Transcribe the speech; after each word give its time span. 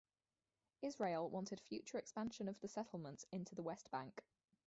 Israel 0.81 1.29
wanted 1.29 1.61
future 1.61 1.99
expansion 1.99 2.47
of 2.49 2.59
the 2.59 2.67
settlements 2.67 3.23
into 3.31 3.53
the 3.53 3.61
West 3.61 3.91
Bank. 3.91 4.23